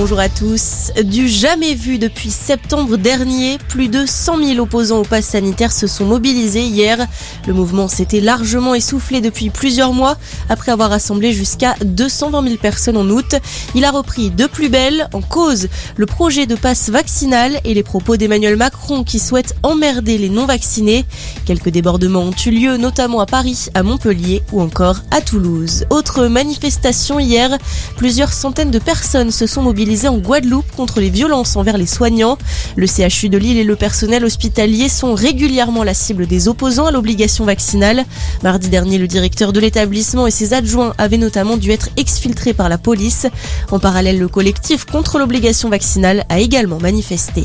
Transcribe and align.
Bonjour 0.00 0.20
à 0.20 0.28
tous. 0.28 0.92
Du 1.04 1.26
jamais 1.26 1.74
vu 1.74 1.98
depuis 1.98 2.30
septembre 2.30 2.96
dernier, 2.96 3.58
plus 3.68 3.88
de 3.88 4.06
100 4.06 4.44
000 4.44 4.60
opposants 4.60 4.98
au 4.98 5.02
pass 5.02 5.26
sanitaire 5.26 5.72
se 5.72 5.88
sont 5.88 6.04
mobilisés 6.04 6.62
hier. 6.62 7.04
Le 7.48 7.52
mouvement 7.52 7.88
s'était 7.88 8.20
largement 8.20 8.76
essoufflé 8.76 9.20
depuis 9.20 9.50
plusieurs 9.50 9.92
mois 9.92 10.16
après 10.48 10.70
avoir 10.70 10.90
rassemblé 10.90 11.32
jusqu'à 11.32 11.74
220 11.84 12.44
000 12.44 12.56
personnes 12.58 12.96
en 12.96 13.08
août. 13.10 13.34
Il 13.74 13.84
a 13.84 13.90
repris 13.90 14.30
de 14.30 14.46
plus 14.46 14.68
belle 14.68 15.08
en 15.14 15.20
cause 15.20 15.66
le 15.96 16.06
projet 16.06 16.46
de 16.46 16.54
passe 16.54 16.90
vaccinal 16.90 17.58
et 17.64 17.74
les 17.74 17.82
propos 17.82 18.16
d'Emmanuel 18.16 18.54
Macron 18.54 19.02
qui 19.02 19.18
souhaite 19.18 19.56
emmerder 19.64 20.16
les 20.16 20.28
non-vaccinés. 20.28 21.06
Quelques 21.44 21.70
débordements 21.70 22.22
ont 22.22 22.34
eu 22.46 22.50
lieu 22.50 22.76
notamment 22.76 23.18
à 23.18 23.26
Paris, 23.26 23.66
à 23.74 23.82
Montpellier 23.82 24.44
ou 24.52 24.60
encore 24.60 25.00
à 25.10 25.20
Toulouse. 25.20 25.86
Autre 25.90 26.26
manifestation 26.26 27.18
hier, 27.18 27.58
plusieurs 27.96 28.32
centaines 28.32 28.70
de 28.70 28.78
personnes 28.78 29.32
se 29.32 29.48
sont 29.48 29.62
mobilisées 29.62 29.87
en 29.88 30.18
Guadeloupe 30.18 30.70
contre 30.76 31.00
les 31.00 31.08
violences 31.08 31.56
envers 31.56 31.78
les 31.78 31.86
soignants. 31.86 32.36
Le 32.76 32.86
CHU 32.86 33.30
de 33.30 33.38
Lille 33.38 33.56
et 33.56 33.64
le 33.64 33.74
personnel 33.74 34.24
hospitalier 34.24 34.88
sont 34.88 35.14
régulièrement 35.14 35.82
la 35.82 35.94
cible 35.94 36.26
des 36.26 36.46
opposants 36.46 36.86
à 36.86 36.90
l'obligation 36.90 37.46
vaccinale. 37.46 38.04
Mardi 38.42 38.68
dernier, 38.68 38.98
le 38.98 39.08
directeur 39.08 39.52
de 39.52 39.60
l'établissement 39.60 40.26
et 40.26 40.30
ses 40.30 40.52
adjoints 40.52 40.92
avaient 40.98 41.16
notamment 41.16 41.56
dû 41.56 41.70
être 41.70 41.88
exfiltrés 41.96 42.52
par 42.52 42.68
la 42.68 42.76
police. 42.76 43.26
En 43.70 43.78
parallèle, 43.78 44.18
le 44.18 44.28
collectif 44.28 44.84
contre 44.84 45.18
l'obligation 45.18 45.70
vaccinale 45.70 46.26
a 46.28 46.38
également 46.38 46.78
manifesté. 46.78 47.44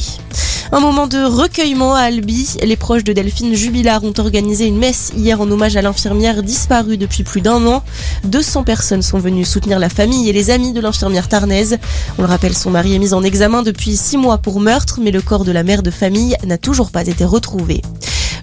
Un 0.71 0.79
moment 0.79 1.05
de 1.05 1.23
recueillement 1.23 1.93
à 1.93 2.01
Albi. 2.01 2.57
Les 2.63 2.75
proches 2.75 3.03
de 3.03 3.13
Delphine 3.13 3.53
Jubilard 3.53 4.03
ont 4.03 4.13
organisé 4.17 4.65
une 4.65 4.77
messe 4.77 5.11
hier 5.15 5.39
en 5.39 5.51
hommage 5.51 5.77
à 5.77 5.83
l'infirmière 5.83 6.41
disparue 6.41 6.97
depuis 6.97 7.23
plus 7.23 7.41
d'un 7.41 7.63
an. 7.67 7.83
200 8.23 8.63
personnes 8.63 9.03
sont 9.03 9.19
venues 9.19 9.45
soutenir 9.45 9.77
la 9.77 9.89
famille 9.89 10.27
et 10.29 10.33
les 10.33 10.49
amis 10.49 10.73
de 10.73 10.81
l'infirmière 10.81 11.27
tarnaise. 11.27 11.77
On 12.17 12.23
le 12.23 12.27
rappelle, 12.33 12.57
son 12.57 12.71
mari 12.71 12.95
est 12.95 12.99
mis 12.99 13.13
en 13.13 13.21
examen 13.21 13.61
depuis 13.61 13.95
six 13.95 14.17
mois 14.17 14.39
pour 14.39 14.59
meurtre, 14.59 14.99
mais 14.99 15.11
le 15.11 15.21
corps 15.21 15.45
de 15.45 15.51
la 15.51 15.61
mère 15.61 15.83
de 15.83 15.91
famille 15.91 16.35
n'a 16.43 16.57
toujours 16.57 16.89
pas 16.89 17.05
été 17.05 17.25
retrouvé. 17.25 17.83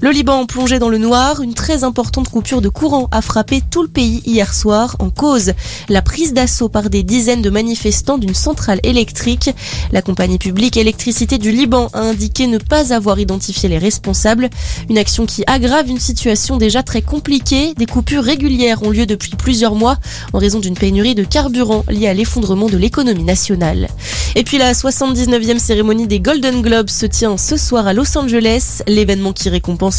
Le 0.02 0.08
Liban 0.10 0.46
plongé 0.46 0.78
dans 0.78 0.88
le 0.88 0.96
noir, 0.96 1.42
une 1.42 1.52
très 1.52 1.84
importante 1.84 2.30
coupure 2.30 2.62
de 2.62 2.70
courant 2.70 3.08
a 3.10 3.20
frappé 3.20 3.60
tout 3.70 3.82
le 3.82 3.88
pays 3.88 4.22
hier 4.24 4.54
soir 4.54 4.96
en 4.98 5.10
cause 5.10 5.52
la 5.90 6.00
prise 6.00 6.32
d'assaut 6.32 6.70
par 6.70 6.88
des 6.88 7.02
dizaines 7.02 7.42
de 7.42 7.50
manifestants 7.50 8.16
d'une 8.16 8.34
centrale 8.34 8.80
électrique. 8.82 9.50
La 9.92 10.00
compagnie 10.00 10.38
publique 10.38 10.78
électricité 10.78 11.36
du 11.36 11.52
Liban 11.52 11.90
a 11.92 12.00
indiqué 12.00 12.46
ne 12.46 12.56
pas 12.56 12.94
avoir 12.94 13.20
identifié 13.20 13.68
les 13.68 13.76
responsables, 13.76 14.48
une 14.88 14.96
action 14.96 15.26
qui 15.26 15.44
aggrave 15.46 15.90
une 15.90 16.00
situation 16.00 16.56
déjà 16.56 16.82
très 16.82 17.02
compliquée. 17.02 17.74
Des 17.74 17.84
coupures 17.84 18.24
régulières 18.24 18.82
ont 18.82 18.90
lieu 18.90 19.04
depuis 19.04 19.32
plusieurs 19.36 19.74
mois 19.74 19.98
en 20.32 20.38
raison 20.38 20.60
d'une 20.60 20.78
pénurie 20.78 21.14
de 21.14 21.24
carburant 21.24 21.84
liée 21.90 22.08
à 22.08 22.14
l'effondrement 22.14 22.70
de 22.70 22.78
l'économie 22.78 23.24
nationale. 23.24 23.88
Et 24.34 24.44
puis 24.44 24.56
la 24.56 24.72
79e 24.72 25.58
cérémonie 25.58 26.06
des 26.06 26.20
Golden 26.20 26.62
Globes 26.62 26.88
se 26.88 27.04
tient 27.04 27.36
ce 27.36 27.58
soir 27.58 27.86
à 27.86 27.92
Los 27.92 28.16
Angeles, 28.16 28.82
l'événement 28.86 29.34
qui 29.34 29.50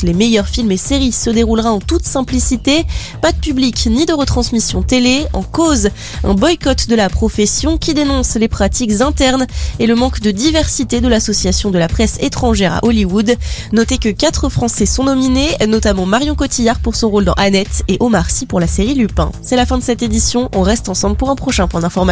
les 0.04 0.14
meilleurs 0.14 0.48
films 0.48 0.72
et 0.72 0.78
séries 0.78 1.12
se 1.12 1.30
déroulera 1.30 1.72
en 1.72 1.80
toute 1.80 2.06
simplicité. 2.06 2.86
Pas 3.22 3.32
de 3.32 3.38
public 3.38 3.88
ni 3.90 4.06
de 4.06 4.14
retransmission 4.14 4.82
télé. 4.82 5.26
En 5.34 5.44
cause, 5.44 5.90
un 6.24 6.34
boycott 6.34 6.88
de 6.88 6.96
la 6.96 7.10
profession 7.10 7.78
qui 7.78 7.94
dénonce 7.94 8.36
les 8.36 8.48
pratiques 8.48 9.02
internes 9.02 9.48
et 9.80 9.88
le 9.88 9.96
manque 9.96 10.20
de 10.22 10.32
diversité 10.32 11.02
de 11.02 11.08
l'association 11.08 11.72
de 11.72 11.80
la 11.80 11.88
presse 11.88 12.18
étrangère 12.22 12.74
à 12.74 12.80
Hollywood. 12.84 13.36
Notez 13.72 13.98
que 13.98 14.10
quatre 14.10 14.50
Français 14.50 14.86
sont 14.86 15.04
nominés, 15.04 15.50
notamment 15.68 16.06
Marion 16.06 16.36
Cotillard 16.36 16.80
pour 16.80 16.96
son 16.96 17.10
rôle 17.10 17.26
dans 17.26 17.34
Annette 17.34 17.84
et 17.88 17.98
Omar 18.00 18.30
Sy 18.30 18.46
pour 18.46 18.60
la 18.60 18.68
série 18.68 18.96
Lupin. 18.96 19.32
C'est 19.42 19.56
la 19.56 19.66
fin 19.66 19.78
de 19.78 19.84
cette 19.84 20.02
édition. 20.02 20.50
On 20.56 20.62
reste 20.62 20.90
ensemble 20.90 21.16
pour 21.16 21.30
un 21.30 21.36
prochain 21.36 21.68
point 21.68 21.82
d'information. 21.82 22.02